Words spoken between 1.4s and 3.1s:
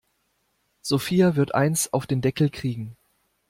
eins auf den Deckel kriegen.